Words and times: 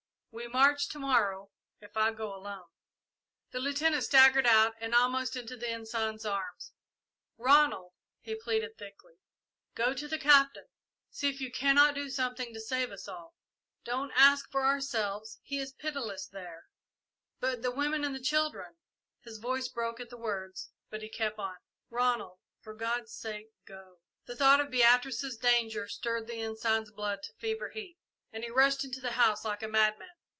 We 0.33 0.47
march 0.47 0.87
to 0.89 0.97
morrow, 0.97 1.51
if 1.81 1.97
I 1.97 2.13
go 2.13 2.33
alone!" 2.33 2.67
The 3.51 3.59
Lieutenant 3.59 4.05
staggered 4.05 4.45
out 4.47 4.75
and 4.79 4.95
almost 4.95 5.35
into 5.35 5.57
the 5.57 5.67
Ensign's 5.67 6.23
arms. 6.25 6.71
"Ronald," 7.37 7.91
he 8.21 8.35
pleaded 8.35 8.77
thickly, 8.77 9.15
"go 9.75 9.93
to 9.93 10.07
the 10.07 10.17
Captain. 10.17 10.67
See 11.09 11.27
if 11.29 11.41
you 11.41 11.51
cannot 11.51 11.95
do 11.95 12.09
something 12.09 12.53
to 12.53 12.61
save 12.61 12.91
us 12.93 13.09
all. 13.09 13.35
Don't 13.83 14.13
ask 14.15 14.49
for 14.49 14.65
ourselves 14.65 15.37
he 15.43 15.59
is 15.59 15.73
pitiless 15.73 16.27
there 16.27 16.63
but 17.41 17.61
the 17.61 17.69
women 17.69 18.05
and 18.05 18.15
the 18.15 18.21
children" 18.21 18.77
His 19.25 19.37
voice 19.37 19.67
broke 19.67 19.99
at 19.99 20.09
the 20.09 20.17
words, 20.17 20.69
but 20.89 21.01
he 21.01 21.09
kept 21.09 21.39
on. 21.39 21.57
"Ronald, 21.89 22.39
for 22.61 22.73
God's 22.73 23.11
sake, 23.13 23.51
go!" 23.65 23.99
The 24.27 24.37
thought 24.37 24.61
of 24.61 24.71
Beatrice's 24.71 25.35
danger 25.35 25.89
stirred 25.89 26.27
the 26.27 26.41
Ensign's 26.41 26.89
blood 26.89 27.21
to 27.23 27.33
fever 27.33 27.71
heat, 27.71 27.97
and 28.31 28.45
he 28.45 28.49
rushed 28.49 28.85
into 28.85 29.01
the 29.01 29.11
house 29.11 29.43
like 29.43 29.61
a 29.61 29.67
madman. 29.67 30.07